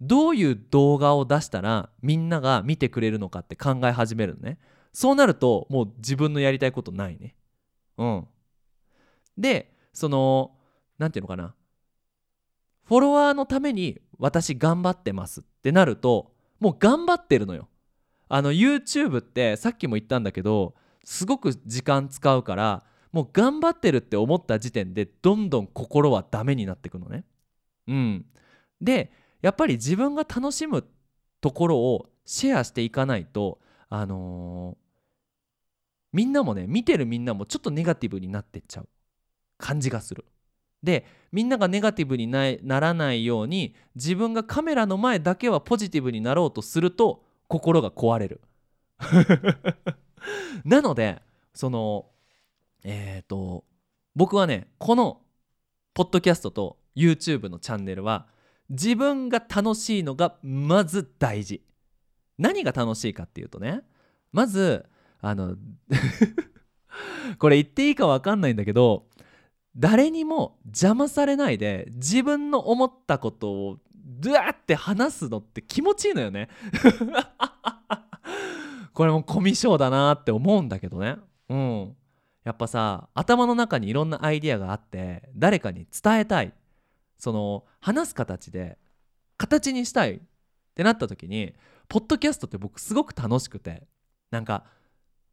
[0.00, 4.58] どういう動画を出したらみんなが見てくれるのかって考え始めるのね。
[4.92, 7.34] そうなるともう自分のやりたいことないね。
[7.98, 8.28] うん。
[9.38, 10.52] でその
[10.98, 11.54] 何て言うのかな。
[12.84, 17.68] フォロワーのために私頑張ってますってなるともう頑張ってるのよ。
[18.28, 27.24] あの YouTube ってさっきも言ったんだけどすごく時間使うからもう頑張ってるって思った時点でどんどん心はダメになってくのね。
[27.88, 28.26] うん。
[28.80, 30.84] でやっぱり自分が楽しむ
[31.40, 34.76] ところをシェアしていかないとあの、
[36.16, 38.88] みんなもね見てるみんなもちょっとネガティブになってっちゃう
[39.58, 40.24] 感じがする。
[40.82, 48.40] でみんながネガティブになならないように自分がカメラの前だけはポジティブになろうとすると心が壊れる。
[50.64, 51.20] なので
[51.52, 52.06] その
[52.82, 53.66] えっ、ー、と
[54.14, 55.20] 僕はねこの
[55.92, 58.26] ポッドキャストと YouTube のチャンネルは
[58.70, 61.62] 自分が楽しいのがまず大事
[62.38, 63.82] 何が楽しいかっていうとね
[64.32, 64.86] まず
[65.28, 65.56] あの
[67.38, 69.08] これ言っていいか分かんないんだけど
[69.76, 76.48] 誰にも邪魔されないで自分の思ったことをドゥワって話すのって気持ちいいのよね。
[78.94, 81.16] これもコミュ障だなって思うんだけどね。
[81.48, 81.96] うん。
[82.44, 86.54] やっぱさ頭の中にいろんなアイディアがあって誰かに伝えたい。
[87.18, 88.78] その話す形で
[89.36, 90.20] 形にしたいっ
[90.76, 91.54] てなった時に
[91.88, 93.88] ポッドキャストって僕すごく楽しくて。
[94.30, 94.64] なんか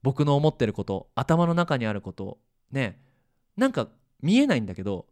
[0.03, 2.37] 僕の思ってること頭の中にあること
[2.71, 3.01] ね。
[3.57, 3.87] なんか
[4.21, 5.07] 見えないんだけど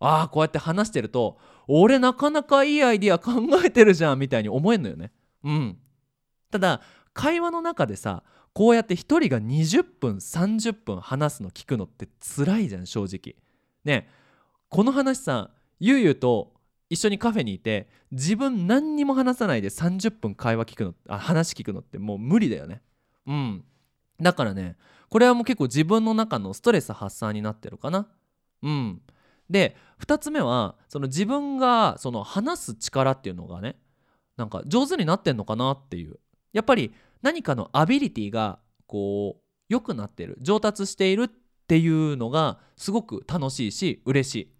[0.00, 3.32] ああこうやって話してると俺なかなかいいアイディア考
[3.64, 5.12] えてるじゃんみたいに思えんのよね。
[5.44, 5.78] うん。
[6.50, 6.80] ただ
[7.12, 13.36] 会話の中でさこうやって1人が20分30分話すの聞くのって辛いじゃん正直。
[13.84, 14.08] ね。
[14.68, 16.52] この話さゆうゆうと
[16.90, 22.82] 一緒にカフェにいて自分何にも話さないで30分会話聞くのあ話聞くのってもう無理だよね。
[23.26, 23.64] うん。
[24.24, 24.76] だからね
[25.10, 28.08] これはもう結構自分の中のストレス発散になってるかな。
[28.62, 29.02] うん。
[29.50, 33.76] で2つ目はその自分がその話す力っていうのがね
[34.38, 36.18] なんか上手になってんのかなっていう。
[36.54, 41.30] やっぱり何かのアビリティがこう良くなってる上達しているっ
[41.68, 44.54] ていうのがすごく楽しいし嬉しい。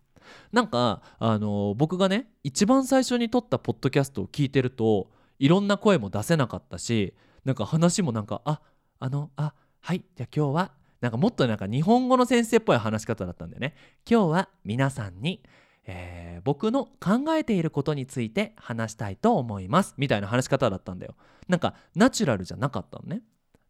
[0.52, 8.60] なんかあの僕がね一番最初に撮ったポッドキャストを聞いてるといろんな声も出せなかったしなんか話もなんかあ
[9.04, 13.74] あのあはいじゃあ今日はなんかもっとなんか日本語の先生っぽい話し方だったんだよね。
[14.10, 15.42] 今日は皆さんに
[15.86, 19.94] えー、僕の考えていることについて話したいと思います。
[19.98, 21.16] みたいな話し方だったんだよ。
[21.46, 23.20] なんかナチュラルじゃなかったのね。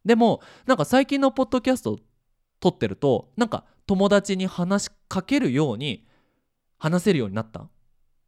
[0.05, 1.99] でもなんか最近のポッドキャスト
[2.61, 6.07] 撮ってるとなんか友達に話しかけるように
[6.79, 7.69] 話せるようになった。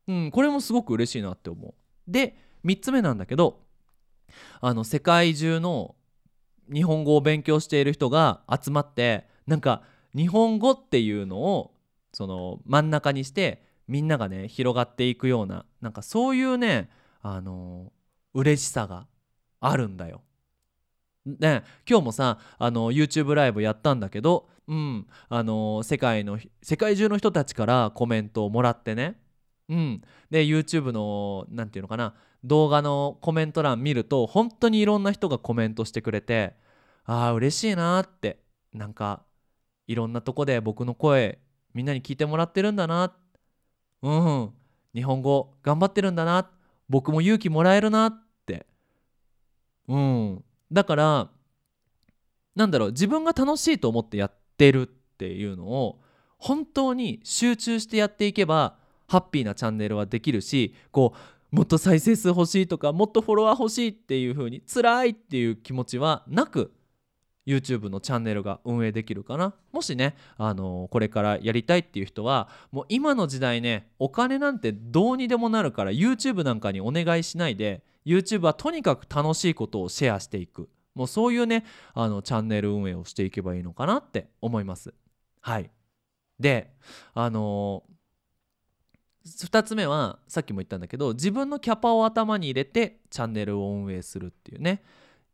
[0.08, 1.74] うんこれもすごく嬉しいなって思う。
[2.08, 3.60] で3つ目なんだけど
[4.60, 5.94] あの世界中の
[6.72, 9.82] 日本語を勉強している人が集まってなんか
[10.14, 11.74] 日本語っていうのを
[12.12, 16.90] その真ん中にしてみんながね広がっていくようななんかそういうね
[17.22, 17.92] あの
[18.34, 19.06] 嬉しさが
[19.60, 20.22] あるんだよ。
[21.26, 29.18] ね今日もさあの YouTube ライブやったんだけどうんあの世界の世界中の人たちからコメントをもらってね
[29.68, 30.02] うん。
[30.30, 32.14] で YouTube の何て言うのかな。
[32.44, 36.54] 動画のコメント欄見ると本当にいろんな人がコメントしてくれて
[37.04, 38.40] ああ嬉しいなって。
[38.72, 39.24] なんか
[39.86, 41.38] いろんなとこで僕の声
[41.72, 43.14] みんなに聞いてもらってるんだな。
[44.02, 44.50] うん。
[44.94, 46.50] 日本語頑張ってるんだな。
[46.88, 48.12] 僕も勇気もらえるなっ
[48.46, 48.66] て。
[49.88, 50.44] うん。
[50.70, 51.30] だから
[52.54, 52.90] なんだろう。
[52.90, 56.00] 自分が楽しいと思ってやってるっていうのを
[56.38, 58.76] 本当に集中してやっていけば
[59.06, 61.14] ハッピーなチャンネルはできるしこ
[61.52, 66.72] うもっと再生数欲しいとかもっとフォロワー欲しいっていう風に辛いっていう気持ちはなく
[67.46, 69.54] YouTube のチャンネルが運営できるかな。
[69.72, 80.68] もしね、あのーこれからやりたいっていう人はもう今の時代ねお金なんてどうにでもなるから YouTube なんかにお願いしないで YouTube はとにかく楽しいことをシェアしていく。
[80.94, 81.64] もうそういうね
[81.94, 84.92] あのチャンネル運営をしていけばいいのかなって思います。
[85.40, 85.70] はい。
[86.40, 86.74] で
[87.14, 87.95] あのー、
[89.26, 94.82] 2つ目はさっきも言ったんだけど自分のキャパを頭に入れてチャンネルを運営するっていうね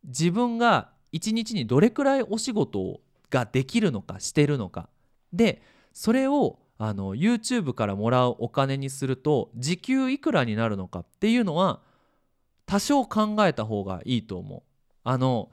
[0.05, 3.01] 自分が一日にどれくらいお仕事
[3.31, 4.89] ができるのかしてるのか
[5.33, 11.81] でそれをあの YouTube からもらうお金にすると時給いくらになるのかっていうのは
[12.67, 14.63] 多少考えた方がいいと思う。
[15.05, 15.51] あの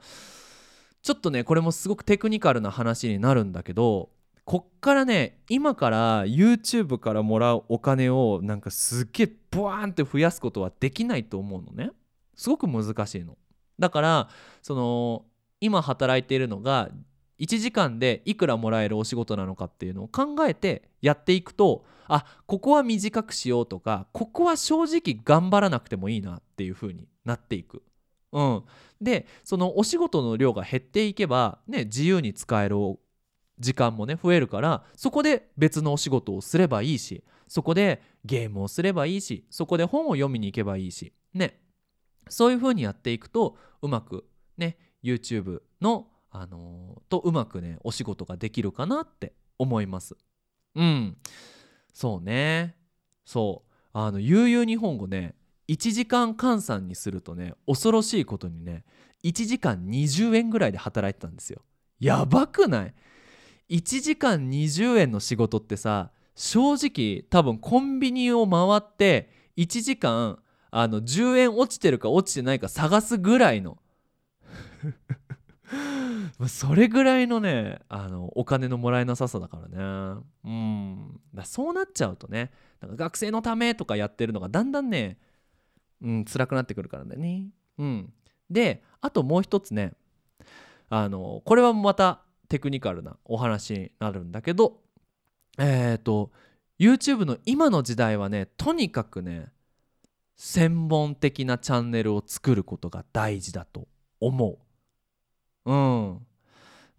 [1.02, 4.10] ちょっとねこれもすごくテクニカルな話になるんだけど
[4.50, 11.92] こっからね今から YouTube からもらうお金をなんかすっげえブワーンって増やすことはできないと思うのね。
[12.34, 13.38] すごく難しいの。
[13.78, 14.28] だから
[14.60, 15.24] その
[15.60, 16.88] 今働いているのが
[17.38, 27.84] 1時間でいくらもらえるお仕事なのかっていうのを考えてやっていくとあここは短くしようとかここは正直頑張らなくてもいいなっていう風になっていく。
[28.32, 28.64] うん、
[29.00, 32.98] でそのお仕事の量が減っていけば、ね、自由に使えるお
[33.60, 41.60] 時間もね増えるからそこで別のお仕事をすればいいしそこでゲームをすればいいしそこで本を読みに行けばいいしね。
[42.28, 44.24] そういう風にやっていくとうまく
[44.56, 50.16] ね YouTube の、あのーとうまくねお仕事ができるかなって思います。
[50.76, 51.16] うん。
[51.92, 52.76] そうね。
[53.24, 53.70] そう。
[53.92, 55.34] あの悠々日本語ね
[55.68, 58.84] 1時間換算にするとね恐ろしいことにね
[59.24, 61.62] 1時間20円ぐらいで働いてたんですよ。
[61.98, 62.94] やばくない？
[63.70, 70.38] 1時間20円の仕事ってさ正直多分コンビニを回って1時間
[70.70, 73.78] あの10円落ちてるか落ちてないか探すぐらいの。
[76.48, 79.68] それぐらいのねあのお金のもらえなささだから
[80.14, 80.22] ね。
[80.44, 81.20] うん。
[81.34, 85.18] だそうなっちゃうとねなんか学生のためとかやってるのがだんだんね
[86.00, 87.48] うん辛くなってくるからだね。
[87.78, 88.12] うん。
[88.48, 89.92] であともう一つね
[90.88, 94.80] あのこれはまたテクニカルなお話になるんだけど
[95.56, 96.30] えっ、と
[96.78, 99.46] YouTube の今の時代はねとにかくね
[100.36, 103.86] 専門的なチャンネルを作ることが大事だと
[104.20, 104.58] 思
[105.64, 105.70] う。
[105.70, 106.26] うん。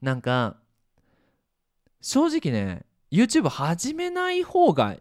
[0.01, 0.57] なんか
[2.01, 4.95] 正直ね YouTube 始めない方が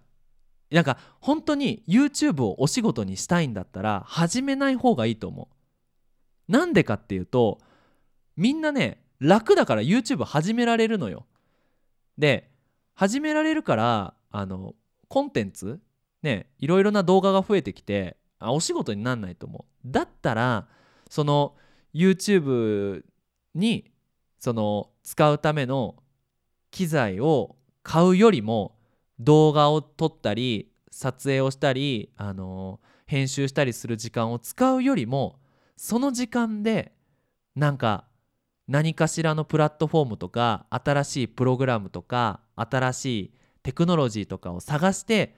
[0.71, 5.49] なんか本当に YouTube をお仕事にしたいんだったら始めない方がいいと思
[6.49, 6.53] う。
[6.53, 7.61] なんでかっていうと
[8.37, 11.27] みんなね楽だから YouTube 始められるのよ。
[12.19, 12.51] で
[12.95, 14.75] 始められるからあの
[15.09, 15.81] コンテンツ
[16.23, 19.89] ねいろいろな動画が増えてきてあお仕事になんないと思う。
[19.91, 20.67] だったら
[21.09, 21.55] その
[21.95, 23.03] YouTube
[23.55, 23.91] に
[24.39, 25.97] その使うための
[26.71, 28.77] 機材を買うよりも
[29.19, 35.41] 動画を撮ったり撮影をしたり、あの編集したりする時間を使うよりも
[35.77, 36.93] その時間で
[37.57, 38.05] なんか
[38.71, 45.35] 何かしらのプラットフォームとか新しいプログラムとか新しいテクノロジーとかを探して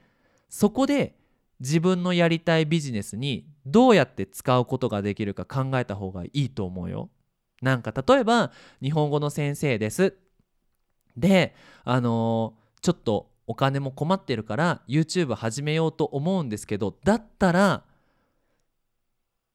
[0.49, 1.15] そこで
[1.59, 7.09] 自分のやりたいビジネスにどうやって使うことができるか考えた方がいいと思うよ。
[7.63, 8.51] なんか例えば
[8.83, 10.15] 日本語の先生です
[11.17, 17.83] であのーちょっとお金も困ってるから YouTube 始めようと思うんですけどだったら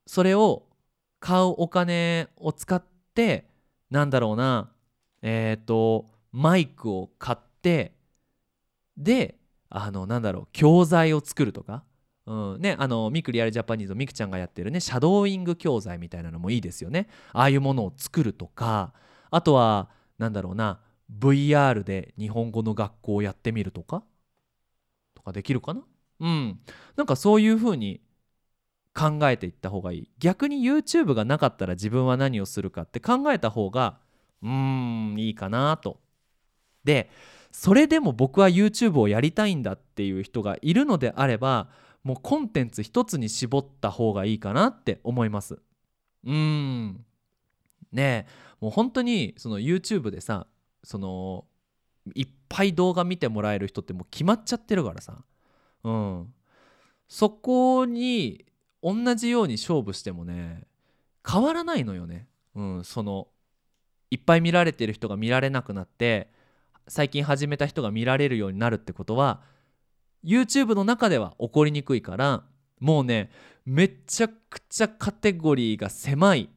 [0.07, 0.65] それを
[1.21, 2.83] 買うお金を使っ
[3.15, 3.45] て
[3.91, 4.71] なんだろうな。
[5.23, 7.95] えっ、とマイクを買って
[8.97, 9.37] で
[9.71, 11.85] あのなんだろう教材を作るとか。
[12.27, 17.09] うんね、あのミクリアルジャパニーズのミクちゃんがやってるねシャドーイング教材みたいなのもいいですよね。
[17.33, 18.93] ああいうものを作るとか。
[19.31, 20.79] あとはなんだろうな
[21.19, 24.03] VR で日本語の学校をやってみるとか。
[25.15, 25.83] とかできるかな。
[26.21, 26.61] うん。
[26.97, 28.03] なんかそういう風に
[28.99, 30.11] 考えていった方がいい。
[30.19, 33.99] 逆に YouTube がなかったら自分は何をするかって考えた方が
[34.43, 36.01] うーんいいかなと。
[36.83, 37.09] で
[37.53, 41.69] それでも僕は YouTube をやりたいんだっていう人がいるのであれば
[42.03, 45.55] もうコンテンツ一つに絞った方がいいかなって思います。
[45.55, 47.05] うーん。
[47.93, 50.47] ねえもう本当にその YouTube でさ
[50.83, 51.45] その
[52.15, 55.25] いっぱい動画見てもらえる人ってもう決まっちゃってるからさ。
[55.85, 56.35] うん。
[57.09, 58.45] そこに
[58.83, 60.63] 同じように勝負してもね
[61.29, 63.29] 変わらないのよねうんその
[64.11, 66.31] いっぱい見られてる人が見られなくなって
[66.87, 69.43] 最近始めた人が見られるようになるってことは
[70.25, 72.45] YouTube の中では起こりにくいから
[72.81, 73.31] もうね
[73.67, 76.49] めちゃくちゃカテゴリーが狭い、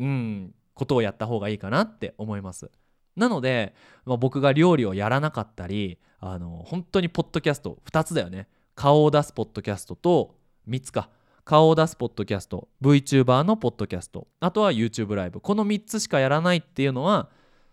[0.00, 2.70] うん、ことをやった方がいいかなって思います。
[3.14, 10.34] なので、まあ、僕が料理をやらなかったりあの本当にポッドキャスト2つだよね顔を出すポッドキャストと
[10.68, 11.10] 3つか。
[11.44, 14.28] 顔を出すポッドキャスト VTuber のポッドキャスト。
[14.40, 15.40] あとは YouTube ライブ。
[15.40, 17.30] この3つしかやらないっていうのは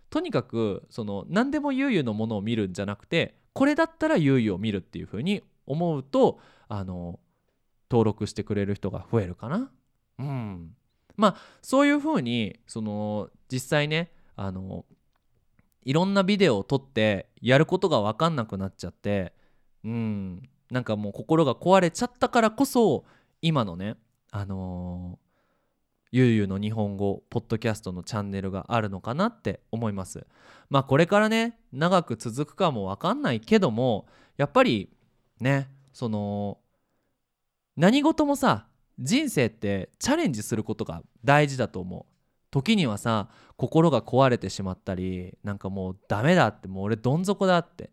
[0.10, 7.20] とにかくその何でもゆうゆうのものを見るんじゃなくてこれだったらゆうゆうを見るっていうふうに思うとあの
[7.92, 9.72] 登録してくれる人が増えるかな。
[10.20, 10.76] うん、
[11.16, 14.86] まあそういうふうにその実際ねあの
[15.84, 19.34] いろんなビデオを撮ってやることが分かんなくなっちゃって
[19.84, 20.50] うん。
[20.72, 23.06] なんかもう心が壊れちゃったからこそ
[23.42, 23.96] 今のね
[24.32, 25.18] あのー、
[26.12, 30.26] ゆうゆうの日本語ポッドキャストのチャンネルがあるのかなって思います。
[30.70, 34.08] まあこれからね長く続くかも分かんないけども
[34.38, 34.90] やっぱり
[35.40, 36.60] ねその
[37.76, 38.68] 何事もさ
[39.00, 42.14] 人生ってチャレンジすることが大事だと思う。
[42.52, 47.92] 時にはさ心が壊れてしまったりなんかもうダメだってもう俺どん底だって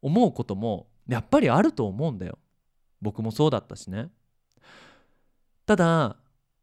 [0.00, 2.38] 思うこともやっぱりあると思うんだよ。
[3.00, 4.10] 僕もそうだったしね。
[5.66, 6.16] ただ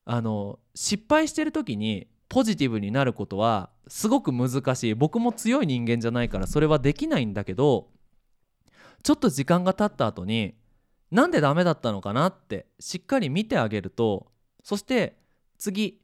[0.06, 4.96] あの失敗してる時にポジティブになることはすごく難しい。
[4.96, 7.90] 僕も強い人間じゃないからそれはできないんだけど
[9.04, 10.56] ちょっと時間が経った後に
[11.12, 14.32] なんでダメだったのかなってしっかり見てあげると
[14.64, 15.18] そして
[15.58, 16.02] 次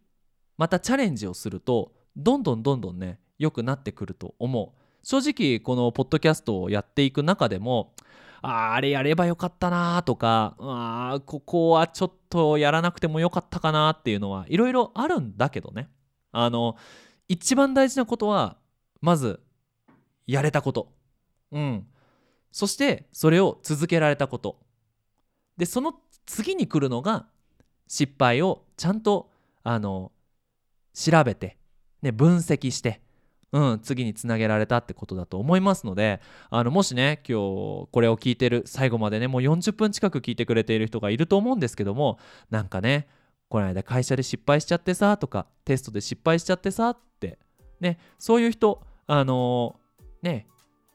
[0.58, 4.78] またチャレンジをするとどんどんどんどんね良くなってくると思う。
[5.02, 7.94] 正直このポッドキャストをやっていく中でも
[8.42, 15.90] ああれやればよかったなとかあここはちょっとやらなくてもよかったかなっていうのはいろいろあるんだけどね。
[16.32, 16.78] あの
[17.28, 18.58] 一番大事なことは
[19.02, 19.42] まず
[20.28, 20.94] やれたこと。
[21.52, 21.88] うん。
[22.52, 24.60] そしてそれを続けられたこと。
[25.58, 25.94] でその
[26.26, 27.28] 次に来るのが
[27.88, 29.32] 失敗をちゃんと
[29.64, 30.12] あの
[30.94, 31.58] 調べて、
[32.02, 33.02] ね、分析して、
[33.52, 42.20] うん、次につなげられたってことだと思いますのであのもしね今日これを聞いてる最後までねもう40分近く聞いてくれている人がいると思うんですけども
[42.52, 43.08] なんかね
[43.50, 47.40] この間会社で失敗しちゃってさとかテストで失敗しちゃってさって
[47.80, 50.48] ねそういう人あのー、ね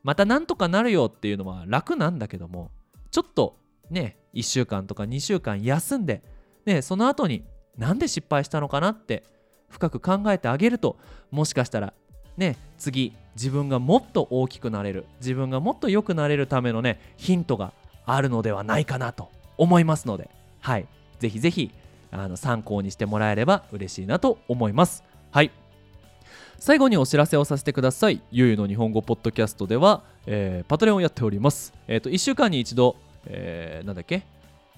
[0.05, 2.71] またなんとかなるよっていうのは楽なんだけども
[3.11, 3.59] ちょっと
[3.91, 6.23] ね1週間とか2週間休んで
[6.67, 7.45] ねその後に
[7.77, 9.25] なんで失敗したのかなって
[9.69, 10.99] 深く考えてあげると
[11.31, 11.95] もしかしたら
[12.37, 17.73] ね次自分がもっと大きくなれる自分がもっと良くなれるためのねヒントが
[18.07, 20.31] あるのではないかなと思いますので
[20.65, 20.87] はい。
[21.19, 21.71] ぜひぜひ
[22.11, 25.05] あの参考にしてもらえれば嬉しいなと思います。
[25.31, 25.51] はい。
[26.59, 28.23] 最後にお知らせをさせてください。
[28.31, 31.75] ゆうゆの日本語ポッドキャストでは、えー、パトレオンをやっております。
[31.87, 34.23] えっ、ー、と1週間に一度、えー、なんだっけ？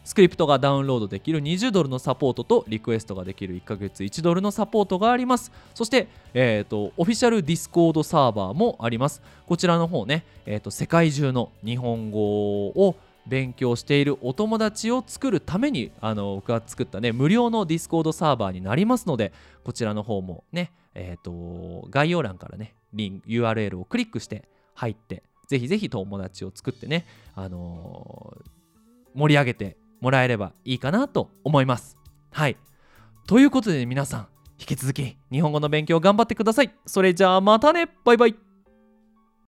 [0.06, 5.50] スクリプトがダウンロードできる20ドルのサポートとリクエストができる1ヶ月1ドルのサポートがあります。
[5.74, 9.20] そして、えーと、オフィシャルディスコードサーバーもあります。
[9.48, 12.20] こちらの方ね、えーと、世界中の日本語
[12.68, 12.94] を
[13.26, 19.32] 勉強しているお友達を作るためにあの僕が作ったね無料のディスコードサーバーになりますので
[19.64, 24.44] こちらの方もねえ、ー、と概要欄からねリン URL をクリックして
[24.74, 27.04] 入ってぜひぜひ友達を作ってね
[27.34, 29.76] あのー、盛り上げて
[30.06, 31.98] もらえればいいかなと思います。
[32.30, 32.56] はい。
[33.26, 36.70] ということで、皆さん、引き続き日本語の勉強頑張ってください。
[36.86, 38.36] それじゃあまたねバイバイ